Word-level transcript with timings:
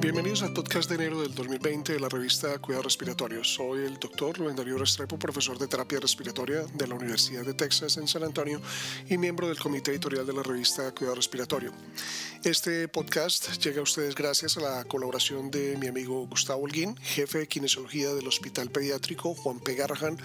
Bienvenidos 0.00 0.42
al 0.42 0.54
podcast 0.54 0.88
de 0.88 0.94
enero 0.94 1.20
del 1.20 1.34
2020 1.34 1.92
de 1.92 2.00
la 2.00 2.08
revista 2.08 2.58
Cuidado 2.58 2.84
Respiratorio. 2.84 3.44
Soy 3.44 3.80
el 3.80 3.98
doctor 3.98 4.38
Rubén 4.38 4.56
Darío 4.56 4.78
Restrepo, 4.78 5.18
profesor 5.18 5.58
de 5.58 5.68
terapia 5.68 6.00
respiratoria 6.00 6.62
de 6.62 6.86
la 6.86 6.94
Universidad 6.94 7.44
de 7.44 7.52
Texas 7.52 7.98
en 7.98 8.08
San 8.08 8.24
Antonio 8.24 8.62
y 9.10 9.18
miembro 9.18 9.46
del 9.46 9.58
comité 9.58 9.90
editorial 9.90 10.24
de 10.24 10.32
la 10.32 10.42
revista 10.42 10.90
Cuidado 10.92 11.16
Respiratorio. 11.16 11.74
Este 12.42 12.88
podcast 12.88 13.62
llega 13.62 13.80
a 13.80 13.82
ustedes 13.82 14.14
gracias 14.14 14.56
a 14.56 14.60
la 14.60 14.84
colaboración 14.84 15.50
de 15.50 15.76
mi 15.76 15.88
amigo 15.88 16.26
Gustavo 16.28 16.62
Holguín, 16.62 16.96
jefe 16.96 17.40
de 17.40 17.46
kinesiología 17.46 18.14
del 18.14 18.26
Hospital 18.26 18.70
Pediátrico 18.70 19.34
Juan 19.34 19.60
P. 19.60 19.74
Garrahan 19.74 20.16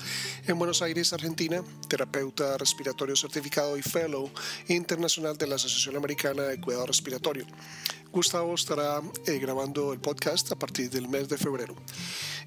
en 0.47 0.57
Buenos 0.57 0.81
Aires, 0.83 1.11
Argentina, 1.11 1.61
terapeuta 1.89 2.57
respiratorio 2.57 3.17
certificado 3.17 3.77
y 3.77 3.81
fellow 3.81 4.31
internacional 4.69 5.37
de 5.37 5.47
la 5.47 5.55
Asociación 5.55 5.97
Americana 5.97 6.43
de 6.43 6.61
Cuidado 6.61 6.85
Respiratorio. 6.85 7.45
Gustavo 8.15 8.55
estará 8.55 9.01
eh, 9.27 9.39
grabando 9.39 9.91
el 9.91 9.99
podcast 9.99 10.49
a 10.49 10.55
partir 10.55 10.89
del 10.89 11.09
mes 11.09 11.27
de 11.27 11.37
febrero. 11.37 11.75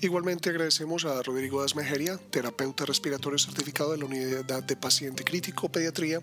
Igualmente 0.01 0.49
agradecemos 0.49 1.05
a 1.05 1.23
Rodrigo 1.23 1.61
Dasmejeria, 1.61 2.17
terapeuta 2.31 2.87
respiratorio 2.87 3.39
certificado 3.39 3.93
de 3.93 3.99
la 3.99 4.07
Unidad 4.07 4.65
de 4.65 4.77
Paciente 4.77 5.25
Crítico 5.25 5.69
Pediatría 5.69 6.23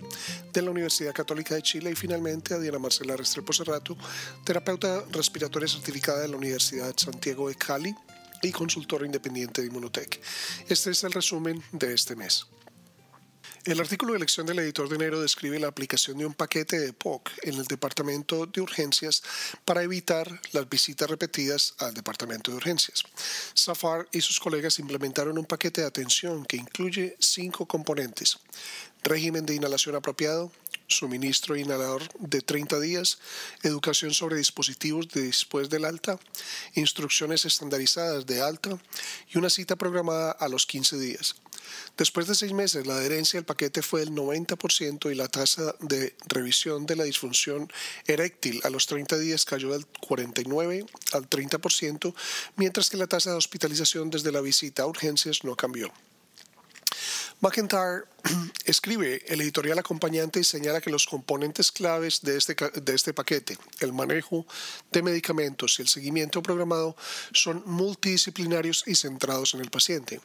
de 0.51 0.61
la 0.63 0.71
Universidad 0.71 1.13
Católica 1.13 1.53
de 1.53 1.61
Chile 1.61 1.91
y 1.91 1.95
finalmente 1.95 2.55
a 2.55 2.57
Diana 2.57 2.79
Marcela 2.79 3.15
Restrepo 3.15 3.53
Cerrato, 3.53 3.95
terapeuta 4.43 5.03
respiratoria 5.11 5.67
certificada 5.67 6.21
de 6.21 6.29
la 6.29 6.37
Universidad 6.37 6.95
Santiago 6.97 7.47
de 7.47 7.53
Cali 7.53 7.93
y 8.41 8.51
consultora 8.51 9.05
independiente 9.05 9.61
de 9.61 9.67
Inmunotech. 9.67 10.19
Este 10.67 10.89
es 10.89 11.03
el 11.03 11.11
resumen 11.11 11.61
de 11.71 11.93
este 11.93 12.15
mes. 12.15 12.47
El 13.65 13.79
artículo 13.79 14.11
de 14.11 14.17
elección 14.17 14.45
del 14.45 14.59
editor 14.59 14.87
de 14.87 14.95
enero 14.95 15.19
describe 15.19 15.59
la 15.59 15.67
aplicación 15.67 16.19
de 16.19 16.25
un 16.27 16.35
paquete 16.35 16.79
de 16.79 16.93
POC 16.93 17.31
en 17.43 17.55
el 17.55 17.65
departamento 17.65 18.45
de 18.45 18.61
urgencias 18.61 19.23
para 19.65 19.81
evitar 19.81 20.39
las 20.51 20.69
visitas 20.69 21.09
repetidas 21.09 21.73
al 21.79 21.95
departamento 21.95 22.51
de 22.51 22.57
urgencias. 22.57 23.03
Safar 23.55 24.07
y 24.11 24.21
sus 24.21 24.39
colegas 24.39 24.77
implementaron 24.77 25.39
un 25.39 25.45
paquete 25.45 25.81
de 25.81 25.87
atención 25.87 26.45
que 26.45 26.57
incluye 26.57 27.17
cinco 27.19 27.65
componentes. 27.65 28.37
Régimen 29.03 29.47
de 29.47 29.55
inhalación 29.55 29.95
apropiado, 29.95 30.51
suministro 30.87 31.55
de 31.55 31.61
inhalador 31.61 32.03
de 32.19 32.41
30 32.41 32.79
días, 32.79 33.17
educación 33.63 34.13
sobre 34.13 34.37
dispositivos 34.37 35.09
de 35.09 35.23
después 35.23 35.69
del 35.69 35.85
alta, 35.85 36.19
instrucciones 36.75 37.45
estandarizadas 37.45 38.25
de 38.25 38.41
alta 38.41 38.77
y 39.27 39.37
una 39.37 39.49
cita 39.49 39.75
programada 39.75 40.31
a 40.31 40.47
los 40.47 40.65
15 40.65 40.97
días. 40.97 41.35
Después 41.97 42.27
de 42.27 42.35
seis 42.35 42.53
meses, 42.53 42.85
la 42.85 42.95
adherencia 42.95 43.39
al 43.39 43.45
paquete 43.45 43.81
fue 43.81 44.01
del 44.01 44.11
90% 44.11 45.11
y 45.11 45.15
la 45.15 45.27
tasa 45.27 45.75
de 45.79 46.15
revisión 46.27 46.85
de 46.85 46.95
la 46.95 47.03
disfunción 47.03 47.71
eréctil 48.07 48.61
a 48.63 48.69
los 48.69 48.87
30 48.87 49.17
días 49.17 49.45
cayó 49.45 49.71
del 49.71 49.85
49 49.85 50.85
al 51.13 51.29
30%, 51.29 52.13
mientras 52.55 52.89
que 52.89 52.97
la 52.97 53.07
tasa 53.07 53.31
de 53.31 53.37
hospitalización 53.37 54.09
desde 54.09 54.31
la 54.31 54.41
visita 54.41 54.83
a 54.83 54.87
urgencias 54.87 55.43
no 55.43 55.55
cambió. 55.55 55.91
McIntyre 57.41 58.05
escribe 58.65 59.21
el 59.27 59.41
editorial 59.41 59.77
acompañante 59.77 60.39
y 60.39 60.43
señala 60.43 60.81
que 60.81 60.89
los 60.89 61.05
componentes 61.05 61.71
claves 61.71 62.21
de 62.21 62.37
este, 62.37 62.55
de 62.55 62.95
este 62.95 63.13
paquete, 63.13 63.57
el 63.79 63.93
manejo 63.93 64.45
de 64.91 65.03
medicamentos 65.03 65.77
y 65.77 65.83
el 65.83 65.87
seguimiento 65.87 66.41
programado, 66.41 66.95
son 67.33 67.61
multidisciplinarios 67.65 68.83
y 68.87 68.95
centrados 68.95 69.53
en 69.53 69.61
el 69.61 69.69
paciente. 69.69 70.21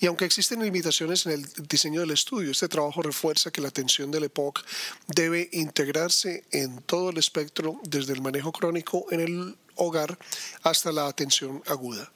Y 0.00 0.06
aunque 0.06 0.24
existen 0.24 0.62
limitaciones 0.62 1.24
en 1.26 1.32
el 1.32 1.46
diseño 1.68 2.00
del 2.00 2.10
estudio, 2.10 2.50
este 2.50 2.68
trabajo 2.68 3.02
refuerza 3.02 3.50
que 3.50 3.60
la 3.60 3.68
atención 3.68 4.10
del 4.10 4.24
EPOC 4.24 4.64
debe 5.08 5.48
integrarse 5.52 6.44
en 6.50 6.82
todo 6.82 7.10
el 7.10 7.18
espectro, 7.18 7.80
desde 7.84 8.12
el 8.12 8.20
manejo 8.20 8.52
crónico 8.52 9.06
en 9.10 9.20
el 9.20 9.56
hogar 9.76 10.18
hasta 10.62 10.92
la 10.92 11.06
atención 11.06 11.62
aguda. 11.66 12.12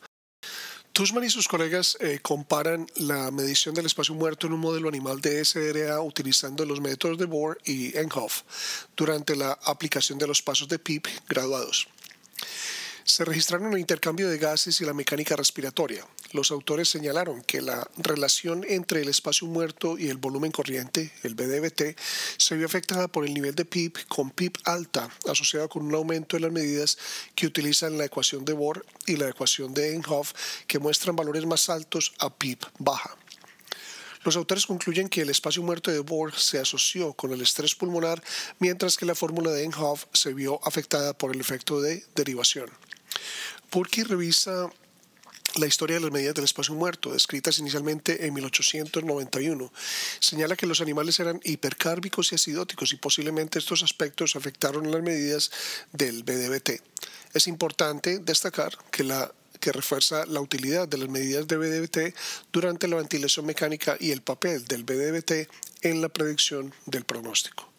Tushman 0.95 1.25
y 1.25 1.28
sus 1.28 1.48
colegas 1.48 1.97
eh, 1.98 2.20
comparan 2.23 2.87
la 2.95 3.33
medición 3.33 3.75
del 3.75 3.87
espacio 3.87 4.15
muerto 4.15 4.47
en 4.47 4.53
un 4.53 4.60
modelo 4.60 4.88
animal 4.88 5.21
de 5.21 5.44
SRA 5.44 6.00
utilizando 6.00 6.65
los 6.65 6.81
métodos 6.81 7.19
de 7.19 7.25
Bohr 7.25 7.59
y 7.65 7.99
Enhoff 7.99 8.43
durante 8.97 9.34
la 9.34 9.59
aplicación 9.65 10.21
de 10.21 10.28
los 10.28 10.41
pasos 10.41 10.69
de 10.69 10.78
PIP 10.78 11.09
graduados 11.28 11.88
se 13.05 13.25
registraron 13.25 13.72
el 13.72 13.78
intercambio 13.78 14.28
de 14.28 14.38
gases 14.38 14.81
y 14.81 14.84
la 14.84 14.94
mecánica 14.94 15.37
respiratoria. 15.37 16.06
Los 16.34 16.50
autores 16.50 16.89
señalaron 16.89 17.43
que 17.43 17.62
la 17.62 17.89
relación 17.97 18.65
entre 18.69 19.03
el 19.03 19.09
espacio 19.09 19.47
muerto 19.47 19.97
y 19.97 20.09
el 20.09 20.17
volumen 20.17 20.50
corriente, 20.50 21.12
el 21.22 21.37
BDBT, 21.37 21.97
se 22.39 22.56
vio 22.56 22.67
afectada 22.67 23.06
por 23.06 23.25
el 23.25 23.33
nivel 23.33 23.55
de 23.55 23.65
PIP 23.65 23.99
con 24.09 24.33
PIP 24.33 24.56
alta, 24.65 25.09
asociado 25.31 25.69
con 25.69 25.87
un 25.87 25.94
aumento 25.94 26.34
en 26.34 26.43
las 26.43 26.50
medidas 26.50 26.99
que 27.37 27.47
utilizan 27.47 27.97
la 27.97 28.06
ecuación 28.06 28.44
de 28.44 28.53
Bohr 28.53 28.84
y 29.06 29.15
la 29.15 29.28
ecuación 29.28 29.75
de 29.75 29.94
Enhoff, 29.94 30.33
que 30.67 30.81
muestran 30.81 31.15
valores 31.15 31.47
más 31.47 31.71
altos 31.71 32.12
a 32.19 32.37
PIP 32.37 32.65
baja. 32.81 33.17
Los 34.25 34.34
autores 34.34 34.67
concluyen 34.67 35.09
que 35.09 35.21
el 35.21 35.31
espacio 35.31 35.62
muerto 35.62 35.93
de 35.93 36.00
Bohr 36.00 36.34
se 36.34 36.59
asoció 36.59 37.12
con 37.12 37.33
el 37.33 37.43
estrés 37.43 37.77
pulmonar, 37.77 38.21
mientras 38.59 38.97
que 38.97 39.06
la 39.06 39.15
fórmula 39.15 39.53
de 39.53 39.62
Enhoff 39.62 40.06
se 40.12 40.34
vio 40.34 40.59
afectada 40.65 41.17
por 41.17 41.33
el 41.33 41.41
efecto 41.41 41.81
de 41.81 42.05
derivación. 42.17 42.69
Purky 43.71 44.03
revisa 44.03 44.69
la 45.56 45.66
historia 45.66 45.97
de 45.97 46.03
las 46.03 46.12
medidas 46.12 46.34
del 46.34 46.44
espacio 46.44 46.75
muerto, 46.75 47.12
descritas 47.12 47.59
inicialmente 47.59 48.26
en 48.26 48.34
1891, 48.34 49.72
señala 50.20 50.56
que 50.56 50.66
los 50.66 50.81
animales 50.81 51.20
eran 51.20 51.41
hipercárbicos 51.44 52.32
y 52.32 52.34
acidóticos 52.34 52.92
y 52.92 52.97
posiblemente 52.97 53.59
estos 53.59 53.82
aspectos 53.82 54.37
afectaron 54.37 54.91
las 54.91 55.03
medidas 55.03 55.50
del 55.93 56.22
BDBT. 56.22 56.82
Es 57.32 57.47
importante 57.47 58.19
destacar 58.19 58.76
que 58.91 59.04
que 59.60 59.72
refuerza 59.72 60.26
la 60.26 60.41
utilidad 60.41 60.87
de 60.87 60.98
las 60.98 61.09
medidas 61.09 61.48
de 61.48 61.56
BDBT 61.56 62.14
durante 62.53 62.87
la 62.87 62.97
ventilación 62.97 63.47
mecánica 63.47 63.97
y 63.98 64.10
el 64.10 64.20
papel 64.20 64.66
del 64.66 64.84
BDBT 64.84 65.48
en 65.81 66.03
la 66.03 66.10
predicción 66.10 66.75
del 66.84 67.04
pronóstico. 67.04 67.72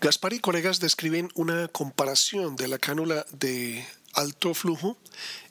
Gaspar 0.00 0.32
y 0.32 0.40
colegas 0.40 0.80
describen 0.80 1.28
una 1.34 1.68
comparación 1.68 2.56
de 2.56 2.66
la 2.66 2.78
cánula 2.78 3.24
de 3.30 3.86
alto 4.14 4.54
flujo 4.54 4.96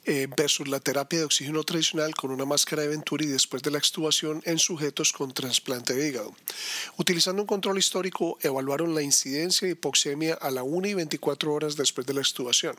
eh, 0.04 0.26
versus 0.36 0.66
la 0.66 0.80
terapia 0.80 1.20
de 1.20 1.24
oxígeno 1.24 1.62
tradicional 1.62 2.14
con 2.14 2.32
una 2.32 2.44
máscara 2.44 2.82
de 2.82 2.88
Venturi 2.88 3.26
después 3.26 3.62
de 3.62 3.70
la 3.70 3.78
extubación 3.78 4.42
en 4.44 4.58
sujetos 4.58 5.12
con 5.12 5.32
trasplante 5.32 5.94
de 5.94 6.08
hígado. 6.08 6.34
Utilizando 6.96 7.42
un 7.42 7.46
control 7.46 7.78
histórico, 7.78 8.36
evaluaron 8.40 8.94
la 8.94 9.02
incidencia 9.02 9.66
de 9.66 9.72
hipoxemia 9.72 10.34
a 10.34 10.50
la 10.50 10.64
1 10.64 10.88
y 10.88 10.94
24 10.94 11.54
horas 11.54 11.76
después 11.76 12.06
de 12.06 12.14
la 12.14 12.20
extubación. 12.20 12.76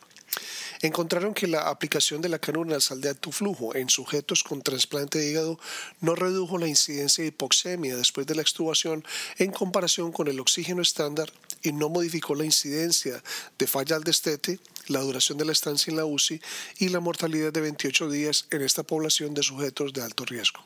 Encontraron 0.82 1.34
que 1.34 1.48
la 1.48 1.70
aplicación 1.70 2.22
de 2.22 2.28
la 2.28 2.40
cánula 2.40 2.76
nasal 2.76 3.00
de 3.00 3.10
alto 3.10 3.32
flujo 3.32 3.74
en 3.74 3.90
sujetos 3.90 4.44
con 4.44 4.62
trasplante 4.62 5.20
de 5.20 5.30
hígado 5.30 5.60
no 6.02 6.16
redujo 6.16 6.58
la 6.58 6.68
incidencia 6.68 7.24
de 7.24 7.30
hipoxemia 7.30 7.96
después 7.96 8.28
de 8.28 8.36
la 8.36 8.42
extubación 8.42 9.06
en 9.38 9.52
comparación 9.52 10.12
con 10.12 10.28
el 10.28 10.42
oxígeno 10.42 10.82
estándar 10.82 11.32
y 11.64 11.72
no 11.72 11.90
modificó 11.90 12.36
la 12.36 12.46
incidencia 12.46 13.24
de 13.58 13.68
falla 13.68 13.96
al 13.96 14.04
destete, 14.04 14.60
la 14.88 15.00
duración 15.00 15.38
de 15.38 15.46
la 15.46 15.54
estancia 15.54 15.90
en 15.90 15.98
la 15.98 16.06
UCI 16.06 16.42
y 16.78 16.90
la 16.90 17.00
mortalidad 17.00 17.52
de 17.52 17.62
28 17.62 18.10
días 18.10 18.48
en 18.52 18.62
esta 18.62 18.84
población 18.84 19.34
de 19.34 19.44
sujetos 19.44 19.94
de 19.94 20.02
alto 20.02 20.26
riesgo. 20.26 20.64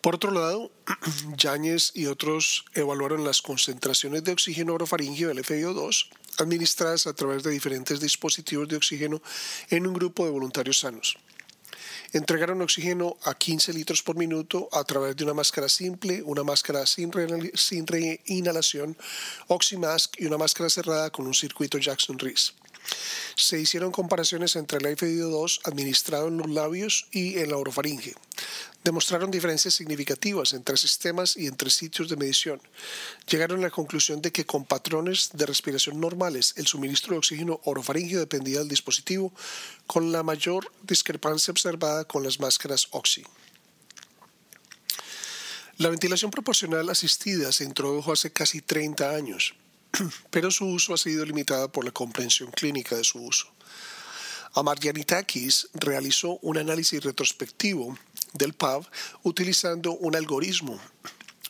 Por 0.00 0.14
otro 0.14 0.30
lado, 0.30 0.72
Yáñez 1.36 1.92
y 1.94 2.06
otros 2.06 2.64
evaluaron 2.72 3.22
las 3.22 3.42
concentraciones 3.42 4.24
de 4.24 4.32
oxígeno 4.32 4.74
orofaringio 4.74 5.28
del 5.28 5.44
FiO2 5.44 6.08
administradas 6.38 7.06
a 7.06 7.12
través 7.12 7.42
de 7.42 7.50
diferentes 7.50 8.00
dispositivos 8.00 8.66
de 8.66 8.76
oxígeno 8.76 9.20
en 9.68 9.86
un 9.86 9.92
grupo 9.92 10.24
de 10.24 10.30
voluntarios 10.30 10.78
sanos 10.78 11.18
entregaron 12.12 12.62
oxígeno 12.62 13.16
a 13.24 13.34
15 13.34 13.72
litros 13.72 14.02
por 14.02 14.16
minuto 14.16 14.68
a 14.72 14.84
través 14.84 15.16
de 15.16 15.24
una 15.24 15.34
máscara 15.34 15.68
simple, 15.68 16.22
una 16.22 16.44
máscara 16.44 16.86
sin, 16.86 17.10
sin 17.54 17.86
inhalación, 18.26 18.96
Oxymask 19.48 20.20
y 20.20 20.26
una 20.26 20.38
máscara 20.38 20.70
cerrada 20.70 21.10
con 21.10 21.26
un 21.26 21.34
circuito 21.34 21.78
Jackson-Rees. 21.78 22.54
Se 23.36 23.58
hicieron 23.58 23.92
comparaciones 23.92 24.56
entre 24.56 24.78
el 24.78 24.96
FIO2 24.96 25.60
administrado 25.64 26.28
en 26.28 26.38
los 26.38 26.50
labios 26.50 27.06
y 27.10 27.38
en 27.38 27.50
la 27.50 27.56
orofaringe 27.56 28.14
demostraron 28.84 29.30
diferencias 29.30 29.74
significativas 29.74 30.52
entre 30.52 30.76
sistemas 30.76 31.36
y 31.36 31.46
entre 31.46 31.70
sitios 31.70 32.08
de 32.08 32.16
medición. 32.16 32.60
Llegaron 33.28 33.60
a 33.60 33.64
la 33.64 33.70
conclusión 33.70 34.22
de 34.22 34.32
que 34.32 34.46
con 34.46 34.64
patrones 34.64 35.30
de 35.34 35.46
respiración 35.46 36.00
normales, 36.00 36.54
el 36.56 36.66
suministro 36.66 37.12
de 37.12 37.18
oxígeno 37.18 37.60
orofaringio 37.64 38.18
dependía 38.18 38.60
del 38.60 38.68
dispositivo, 38.68 39.32
con 39.86 40.12
la 40.12 40.22
mayor 40.22 40.72
discrepancia 40.82 41.52
observada 41.52 42.04
con 42.04 42.22
las 42.22 42.40
máscaras 42.40 42.88
Oxy. 42.90 43.24
La 45.76 45.88
ventilación 45.88 46.30
proporcional 46.30 46.88
asistida 46.90 47.52
se 47.52 47.64
introdujo 47.64 48.12
hace 48.12 48.30
casi 48.32 48.60
30 48.60 49.14
años, 49.14 49.54
pero 50.30 50.50
su 50.50 50.66
uso 50.66 50.94
ha 50.94 50.98
sido 50.98 51.24
limitado 51.24 51.70
por 51.70 51.84
la 51.84 51.90
comprensión 51.90 52.50
clínica 52.50 52.96
de 52.96 53.04
su 53.04 53.22
uso. 53.22 53.48
Amarjanitakis 54.54 55.68
realizó 55.74 56.38
un 56.42 56.58
análisis 56.58 57.02
retrospectivo 57.02 57.96
del 58.32 58.52
PAV 58.52 58.86
utilizando 59.22 59.92
un 59.92 60.16
algoritmo 60.16 60.80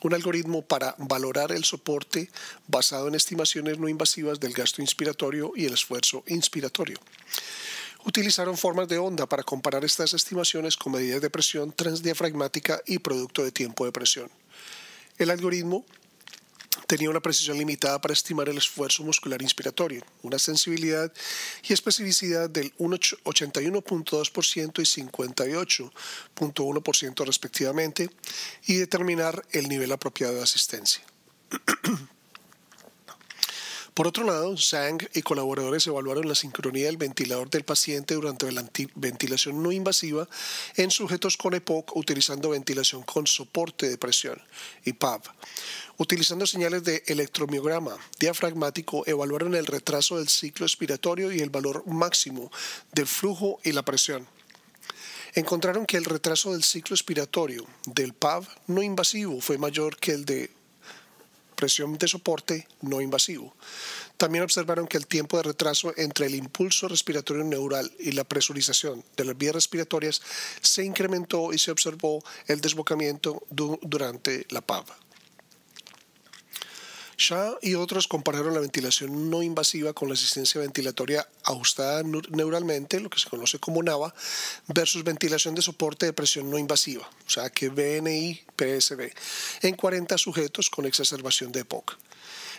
un 0.02 0.14
algoritmo 0.14 0.62
para 0.62 0.94
valorar 0.98 1.52
el 1.52 1.64
soporte 1.64 2.30
basado 2.66 3.08
en 3.08 3.14
estimaciones 3.14 3.78
no 3.78 3.88
invasivas 3.88 4.40
del 4.40 4.52
gasto 4.52 4.80
inspiratorio 4.80 5.52
y 5.54 5.66
el 5.66 5.74
esfuerzo 5.74 6.24
inspiratorio. 6.26 6.98
Utilizaron 8.04 8.56
formas 8.56 8.88
de 8.88 8.96
onda 8.96 9.26
para 9.26 9.42
comparar 9.42 9.84
estas 9.84 10.14
estimaciones 10.14 10.76
con 10.76 10.92
medidas 10.92 11.20
de 11.20 11.28
presión 11.28 11.72
transdiafragmática 11.72 12.80
y 12.86 12.98
producto 12.98 13.44
de 13.44 13.52
tiempo 13.52 13.84
de 13.84 13.92
presión. 13.92 14.30
El 15.18 15.30
algoritmo 15.30 15.84
tenía 16.86 17.10
una 17.10 17.20
precisión 17.20 17.58
limitada 17.58 18.00
para 18.00 18.14
estimar 18.14 18.48
el 18.48 18.58
esfuerzo 18.58 19.02
muscular 19.02 19.42
inspiratorio, 19.42 20.04
una 20.22 20.38
sensibilidad 20.38 21.12
y 21.62 21.72
especificidad 21.72 22.48
del 22.50 22.72
81.2% 22.76 24.78
y 24.78 24.84
58.1% 25.02 27.24
respectivamente, 27.24 28.10
y 28.66 28.74
determinar 28.74 29.42
el 29.52 29.68
nivel 29.68 29.90
apropiado 29.92 30.34
de 30.34 30.42
asistencia. 30.42 31.02
Por 34.00 34.06
otro 34.06 34.24
lado, 34.24 34.56
Zhang 34.56 35.06
y 35.12 35.20
colaboradores 35.20 35.86
evaluaron 35.86 36.26
la 36.26 36.34
sincronía 36.34 36.86
del 36.86 36.96
ventilador 36.96 37.50
del 37.50 37.64
paciente 37.64 38.14
durante 38.14 38.50
la 38.50 38.64
ventilación 38.94 39.62
no 39.62 39.72
invasiva 39.72 40.26
en 40.76 40.90
sujetos 40.90 41.36
con 41.36 41.52
EPOC 41.52 41.94
utilizando 41.94 42.48
ventilación 42.48 43.02
con 43.02 43.26
soporte 43.26 43.90
de 43.90 43.98
presión, 43.98 44.40
IPAV. 44.86 45.20
Utilizando 45.98 46.46
señales 46.46 46.82
de 46.82 47.02
electromiograma 47.08 47.94
diafragmático, 48.18 49.06
evaluaron 49.06 49.54
el 49.54 49.66
retraso 49.66 50.16
del 50.16 50.30
ciclo 50.30 50.64
expiratorio 50.64 51.30
y 51.30 51.40
el 51.40 51.50
valor 51.50 51.86
máximo 51.86 52.50
del 52.92 53.06
flujo 53.06 53.60
y 53.64 53.72
la 53.72 53.82
presión. 53.82 54.26
Encontraron 55.34 55.84
que 55.84 55.98
el 55.98 56.06
retraso 56.06 56.52
del 56.52 56.64
ciclo 56.64 56.96
expiratorio 56.96 57.66
del 57.84 58.14
PAV 58.14 58.48
no 58.66 58.82
invasivo 58.82 59.42
fue 59.42 59.58
mayor 59.58 59.98
que 59.98 60.12
el 60.12 60.24
de 60.24 60.58
presión 61.60 61.98
de 61.98 62.08
soporte 62.08 62.66
no 62.80 63.02
invasivo. 63.02 63.54
También 64.16 64.44
observaron 64.44 64.88
que 64.88 64.96
el 64.96 65.06
tiempo 65.06 65.36
de 65.36 65.42
retraso 65.42 65.92
entre 65.98 66.26
el 66.26 66.34
impulso 66.34 66.88
respiratorio 66.88 67.44
neural 67.44 67.92
y 67.98 68.12
la 68.12 68.24
presurización 68.24 69.04
de 69.16 69.24
las 69.26 69.36
vías 69.36 69.54
respiratorias 69.54 70.22
se 70.62 70.84
incrementó 70.84 71.52
y 71.52 71.58
se 71.58 71.70
observó 71.70 72.24
el 72.46 72.62
desbocamiento 72.62 73.42
durante 73.50 74.46
la 74.48 74.62
PAV. 74.62 74.86
Shah 77.20 77.58
y 77.60 77.74
otros 77.74 78.08
compararon 78.08 78.54
la 78.54 78.60
ventilación 78.60 79.28
no 79.28 79.42
invasiva 79.42 79.92
con 79.92 80.08
la 80.08 80.14
asistencia 80.14 80.58
ventilatoria 80.58 81.28
ajustada 81.44 82.02
neuralmente, 82.02 82.98
lo 82.98 83.10
que 83.10 83.18
se 83.18 83.28
conoce 83.28 83.58
como 83.58 83.82
NAVA, 83.82 84.14
versus 84.68 85.04
ventilación 85.04 85.54
de 85.54 85.60
soporte 85.60 86.06
de 86.06 86.14
presión 86.14 86.50
no 86.50 86.56
invasiva, 86.56 87.08
o 87.26 87.30
sea 87.30 87.50
que 87.50 87.68
BNI-PSB, 87.68 89.12
en 89.60 89.76
40 89.76 90.16
sujetos 90.16 90.70
con 90.70 90.86
exacerbación 90.86 91.52
de 91.52 91.60
EPOC. 91.60 91.98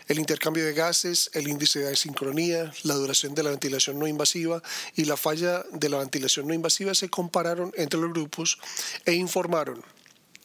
El 0.07 0.19
intercambio 0.19 0.63
de 0.63 0.73
gases, 0.73 1.31
el 1.33 1.47
índice 1.47 1.79
de 1.79 1.95
sincronía, 1.95 2.71
la 2.83 2.93
duración 2.93 3.33
de 3.33 3.41
la 3.41 3.49
ventilación 3.49 3.97
no 3.97 4.05
invasiva 4.05 4.61
y 4.95 5.05
la 5.05 5.17
falla 5.17 5.63
de 5.71 5.89
la 5.89 5.97
ventilación 5.97 6.47
no 6.47 6.53
invasiva 6.53 6.93
se 6.93 7.09
compararon 7.09 7.73
entre 7.77 7.99
los 7.99 8.11
grupos 8.11 8.59
e 9.05 9.13
informaron 9.13 9.83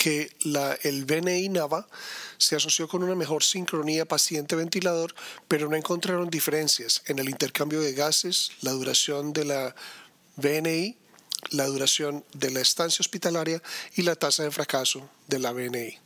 que 0.06 0.30
la, 0.44 0.78
el 0.84 1.04
BNI-NAVA 1.04 1.88
se 2.38 2.54
asoció 2.54 2.86
con 2.86 3.02
una 3.02 3.16
mejor 3.16 3.42
sincronía 3.42 4.04
paciente-ventilador, 4.04 5.12
pero 5.48 5.68
no 5.68 5.74
encontraron 5.74 6.30
diferencias 6.30 7.02
en 7.06 7.18
el 7.18 7.28
intercambio 7.28 7.80
de 7.80 7.92
gases, 7.92 8.52
la 8.60 8.70
duración 8.70 9.32
de 9.32 9.46
la 9.46 9.74
BNI, 10.36 10.96
la 11.50 11.66
duración 11.66 12.24
de 12.34 12.52
la 12.52 12.60
estancia 12.60 13.02
hospitalaria 13.02 13.60
y 13.96 14.02
la 14.02 14.14
tasa 14.14 14.44
de 14.44 14.52
fracaso 14.52 15.10
de 15.26 15.40
la 15.40 15.50
BNI. 15.50 16.05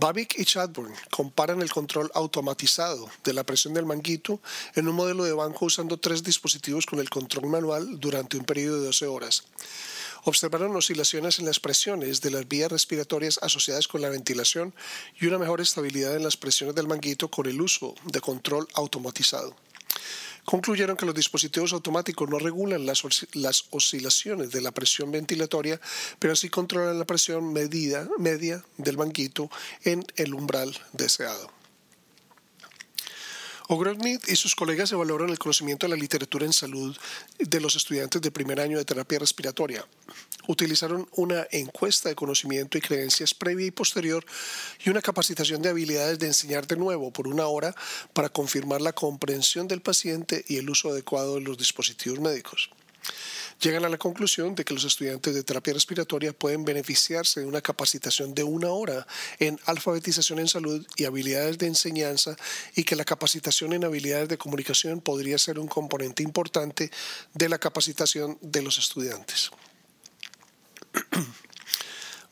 Babic 0.00 0.38
y 0.38 0.44
Chadbourne 0.44 0.94
comparan 1.10 1.60
el 1.62 1.70
control 1.70 2.10
automatizado 2.14 3.10
de 3.24 3.32
la 3.32 3.44
presión 3.44 3.74
del 3.74 3.86
manguito 3.86 4.40
en 4.74 4.88
un 4.88 4.94
modelo 4.94 5.24
de 5.24 5.32
banco 5.32 5.66
usando 5.66 5.98
tres 5.98 6.22
dispositivos 6.22 6.86
con 6.86 6.98
el 6.98 7.10
control 7.10 7.46
manual 7.46 8.00
durante 8.00 8.36
un 8.36 8.44
periodo 8.44 8.80
de 8.80 8.86
12 8.86 9.06
horas 9.06 9.44
observaron 10.24 10.74
oscilaciones 10.76 11.38
en 11.38 11.46
las 11.46 11.60
presiones 11.60 12.20
de 12.20 12.30
las 12.30 12.46
vías 12.46 12.70
respiratorias 12.70 13.38
asociadas 13.42 13.88
con 13.88 14.00
la 14.00 14.08
ventilación 14.08 14.74
y 15.20 15.26
una 15.26 15.38
mejor 15.38 15.60
estabilidad 15.60 16.14
en 16.14 16.22
las 16.22 16.36
presiones 16.36 16.74
del 16.74 16.86
manguito 16.86 17.28
con 17.28 17.46
el 17.46 17.60
uso 17.60 17.94
de 18.04 18.20
control 18.20 18.68
automatizado. 18.74 19.54
Concluyeron 20.44 20.96
que 20.96 21.06
los 21.06 21.14
dispositivos 21.14 21.72
automáticos 21.72 22.28
no 22.28 22.38
regulan 22.38 22.84
las, 22.84 23.04
oscilaciones 23.70 24.50
de 24.50 24.60
la 24.60 24.72
presión 24.72 25.12
ventilatoria, 25.12 25.80
pero 26.18 26.34
sí 26.34 26.48
controlan 26.48 26.98
la 26.98 27.04
presión 27.04 27.52
medida, 27.52 28.08
media 28.18 28.64
del 28.76 28.98
manguito 28.98 29.50
en 29.84 30.04
el 30.16 30.34
umbral 30.34 30.76
deseado. 30.92 31.61
Ogrosnit 33.72 34.28
y 34.28 34.36
sus 34.36 34.54
colegas 34.54 34.92
evaluaron 34.92 35.30
el 35.30 35.38
conocimiento 35.38 35.86
de 35.86 35.96
la 35.96 35.96
literatura 35.96 36.44
en 36.44 36.52
salud 36.52 36.94
de 37.38 37.58
los 37.58 37.74
estudiantes 37.74 38.20
de 38.20 38.30
primer 38.30 38.60
año 38.60 38.76
de 38.76 38.84
terapia 38.84 39.18
respiratoria. 39.18 39.82
Utilizaron 40.46 41.08
una 41.12 41.46
encuesta 41.50 42.10
de 42.10 42.14
conocimiento 42.14 42.76
y 42.76 42.82
creencias 42.82 43.32
previa 43.32 43.64
y 43.64 43.70
posterior 43.70 44.26
y 44.84 44.90
una 44.90 45.00
capacitación 45.00 45.62
de 45.62 45.70
habilidades 45.70 46.18
de 46.18 46.26
enseñar 46.26 46.66
de 46.66 46.76
nuevo 46.76 47.14
por 47.14 47.26
una 47.26 47.46
hora 47.46 47.74
para 48.12 48.28
confirmar 48.28 48.82
la 48.82 48.92
comprensión 48.92 49.68
del 49.68 49.80
paciente 49.80 50.44
y 50.48 50.58
el 50.58 50.68
uso 50.68 50.90
adecuado 50.90 51.36
de 51.36 51.40
los 51.40 51.56
dispositivos 51.56 52.20
médicos 52.20 52.68
llegan 53.60 53.84
a 53.84 53.88
la 53.88 53.98
conclusión 53.98 54.54
de 54.54 54.64
que 54.64 54.74
los 54.74 54.84
estudiantes 54.84 55.34
de 55.34 55.42
terapia 55.42 55.72
respiratoria 55.72 56.32
pueden 56.32 56.64
beneficiarse 56.64 57.40
de 57.40 57.46
una 57.46 57.60
capacitación 57.60 58.34
de 58.34 58.42
una 58.42 58.70
hora 58.70 59.06
en 59.38 59.58
alfabetización 59.66 60.38
en 60.38 60.48
salud 60.48 60.86
y 60.96 61.04
habilidades 61.04 61.58
de 61.58 61.66
enseñanza 61.66 62.36
y 62.74 62.84
que 62.84 62.96
la 62.96 63.04
capacitación 63.04 63.72
en 63.72 63.84
habilidades 63.84 64.28
de 64.28 64.38
comunicación 64.38 65.00
podría 65.00 65.38
ser 65.38 65.58
un 65.58 65.68
componente 65.68 66.22
importante 66.22 66.90
de 67.34 67.48
la 67.48 67.58
capacitación 67.58 68.38
de 68.40 68.62
los 68.62 68.78
estudiantes. 68.78 69.50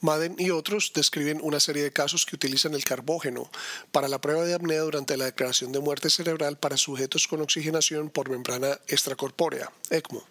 Madden 0.01 0.35
y 0.39 0.51
otros 0.51 0.93
describen 0.95 1.41
una 1.43 1.61
serie 1.61 1.83
de 1.83 1.93
casos 1.93 2.25
que 2.25 2.35
utilizan 2.35 2.75
el 2.75 2.85
carbógeno 2.85 3.51
para 3.93 4.09
la 4.09 4.21
prueba 4.21 4.45
de 4.45 4.55
apnea 4.55 4.81
durante 4.81 5.17
la 5.19 5.27
declaración 5.27 5.73
de 5.73 5.81
muerte 5.81 6.09
cerebral 6.09 6.57
para 6.57 6.79
sujetos 6.79 7.29
con 7.29 7.43
oxigenación 7.43 8.09
por 8.09 8.31
membrana 8.31 8.79
extracorpórea, 8.89 9.71
ECMO. 9.91 10.25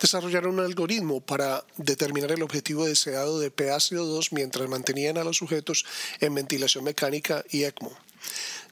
Desarrollaron 0.00 0.54
un 0.54 0.64
algoritmo 0.64 1.20
para 1.20 1.64
determinar 1.76 2.32
el 2.32 2.42
objetivo 2.42 2.86
deseado 2.86 3.38
de 3.38 3.54
PaCO2 3.54 4.28
mientras 4.32 4.68
mantenían 4.68 5.16
a 5.16 5.24
los 5.24 5.36
sujetos 5.36 5.84
en 6.20 6.34
ventilación 6.34 6.82
mecánica 6.82 7.44
y 7.50 7.64
ECMO. 7.64 7.96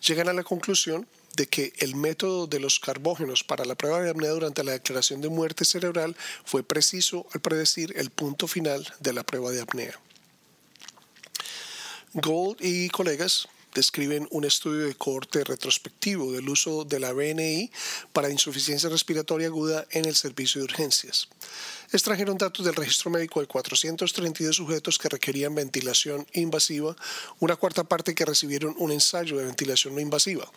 Llegan 0.00 0.28
a 0.28 0.32
la 0.32 0.42
conclusión 0.42 1.06
de 1.36 1.46
que 1.46 1.72
el 1.78 1.94
método 1.94 2.46
de 2.46 2.58
los 2.58 2.80
carbógenos 2.80 3.44
para 3.44 3.64
la 3.64 3.74
prueba 3.74 4.00
de 4.00 4.10
apnea 4.10 4.30
durante 4.30 4.64
la 4.64 4.72
declaración 4.72 5.20
de 5.20 5.28
muerte 5.28 5.64
cerebral 5.64 6.16
fue 6.44 6.62
preciso 6.62 7.26
al 7.32 7.40
predecir 7.40 7.92
el 7.96 8.10
punto 8.10 8.48
final 8.48 8.86
de 9.00 9.12
la 9.12 9.22
prueba 9.22 9.50
de 9.50 9.60
apnea. 9.60 10.00
Gold 12.22 12.58
y 12.60 12.88
colegas 12.88 13.46
describen 13.76 14.26
un 14.30 14.44
estudio 14.44 14.86
de 14.86 14.94
corte 14.94 15.44
retrospectivo 15.44 16.32
del 16.32 16.48
uso 16.48 16.84
de 16.84 16.98
la 16.98 17.12
BNI 17.12 17.70
para 18.14 18.30
insuficiencia 18.30 18.88
respiratoria 18.88 19.48
aguda 19.48 19.86
en 19.90 20.06
el 20.06 20.16
servicio 20.16 20.60
de 20.60 20.64
urgencias 20.64 21.28
extrajeron 21.92 22.38
datos 22.38 22.64
del 22.64 22.74
registro 22.74 23.10
médico 23.10 23.40
de 23.40 23.46
432 23.46 24.56
sujetos 24.56 24.98
que 24.98 25.08
requerían 25.08 25.54
ventilación 25.54 26.26
invasiva, 26.32 26.96
una 27.40 27.56
cuarta 27.56 27.84
parte 27.84 28.14
que 28.14 28.24
recibieron 28.24 28.74
un 28.78 28.92
ensayo 28.92 29.38
de 29.38 29.44
ventilación 29.44 29.94
no 29.94 30.00
invasiva. 30.00 30.50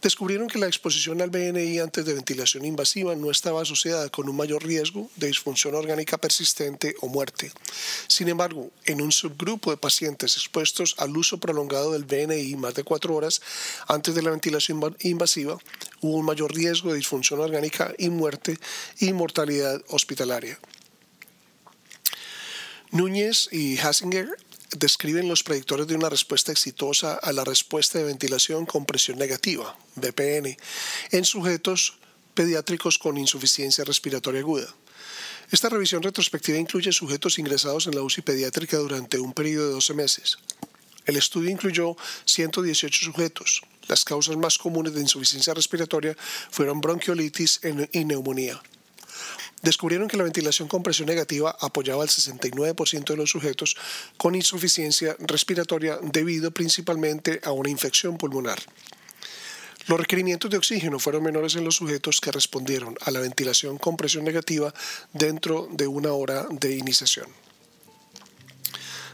Descubrieron 0.00 0.48
que 0.48 0.58
la 0.58 0.66
exposición 0.66 1.20
al 1.20 1.30
BNI 1.30 1.78
antes 1.78 2.04
de 2.04 2.14
ventilación 2.14 2.64
invasiva 2.64 3.14
no 3.14 3.30
estaba 3.30 3.62
asociada 3.62 4.08
con 4.08 4.28
un 4.28 4.36
mayor 4.36 4.64
riesgo 4.64 5.10
de 5.16 5.28
disfunción 5.28 5.74
orgánica 5.74 6.18
persistente 6.18 6.94
o 7.00 7.08
muerte. 7.08 7.52
Sin 8.08 8.28
embargo, 8.28 8.70
en 8.84 9.00
un 9.00 9.12
subgrupo 9.12 9.70
de 9.70 9.76
pacientes 9.76 10.36
expuestos 10.36 10.94
al 10.98 11.16
uso 11.16 11.38
prolongado 11.38 11.92
del 11.92 12.04
BNI 12.04 12.56
más 12.62 12.74
de 12.74 12.84
cuatro 12.84 13.14
horas 13.14 13.42
antes 13.88 14.14
de 14.14 14.22
la 14.22 14.30
ventilación 14.30 14.96
invasiva, 15.00 15.58
hubo 16.00 16.16
un 16.16 16.24
mayor 16.24 16.54
riesgo 16.54 16.90
de 16.90 16.96
disfunción 16.96 17.40
orgánica 17.40 17.92
y 17.98 18.08
muerte 18.08 18.58
y 18.98 19.12
mortalidad 19.12 19.82
hospitalaria. 19.88 20.58
Núñez 22.90 23.48
y 23.52 23.78
Hasinger 23.78 24.28
describen 24.78 25.28
los 25.28 25.42
predictores 25.42 25.86
de 25.86 25.94
una 25.94 26.08
respuesta 26.08 26.52
exitosa 26.52 27.14
a 27.14 27.32
la 27.32 27.44
respuesta 27.44 27.98
de 27.98 28.04
ventilación 28.04 28.66
con 28.66 28.86
presión 28.86 29.18
negativa, 29.18 29.76
BPN, 29.96 30.56
en 31.10 31.24
sujetos 31.24 31.98
pediátricos 32.34 32.98
con 32.98 33.18
insuficiencia 33.18 33.84
respiratoria 33.84 34.40
aguda. 34.40 34.74
Esta 35.50 35.68
revisión 35.68 36.02
retrospectiva 36.02 36.58
incluye 36.58 36.92
sujetos 36.92 37.38
ingresados 37.38 37.86
en 37.86 37.94
la 37.94 38.02
UCI 38.02 38.22
pediátrica 38.22 38.78
durante 38.78 39.18
un 39.18 39.34
periodo 39.34 39.66
de 39.66 39.74
12 39.74 39.94
meses. 39.94 40.38
El 41.06 41.16
estudio 41.16 41.50
incluyó 41.50 41.96
118 42.24 43.04
sujetos. 43.04 43.62
Las 43.88 44.04
causas 44.04 44.36
más 44.36 44.58
comunes 44.58 44.94
de 44.94 45.00
insuficiencia 45.00 45.54
respiratoria 45.54 46.16
fueron 46.50 46.80
bronquiolitis 46.80 47.60
y 47.92 48.04
neumonía. 48.04 48.60
descubrieron 49.62 50.08
que 50.08 50.16
la 50.16 50.24
ventilación 50.24 50.66
con 50.66 50.82
presión 50.82 51.06
negativa 51.06 51.56
apoyaba 51.60 52.02
al 52.02 52.08
69% 52.08 53.04
de 53.04 53.16
los 53.16 53.30
sujetos 53.30 53.76
con 54.16 54.34
insuficiencia 54.34 55.16
respiratoria 55.20 55.98
debido 56.02 56.50
principalmente 56.50 57.40
a 57.44 57.52
una 57.52 57.70
infección 57.70 58.18
pulmonar. 58.18 58.60
Los 59.86 59.98
requerimientos 59.98 60.50
de 60.50 60.58
oxígeno 60.58 60.98
fueron 60.98 61.24
menores 61.24 61.56
en 61.56 61.64
los 61.64 61.76
sujetos 61.76 62.20
que 62.20 62.30
respondieron 62.30 62.96
a 63.00 63.10
la 63.10 63.20
ventilación 63.20 63.78
con 63.78 63.96
presión 63.96 64.24
negativa 64.24 64.72
dentro 65.12 65.68
de 65.72 65.86
una 65.88 66.12
hora 66.12 66.46
de 66.50 66.76
iniciación. 66.76 67.26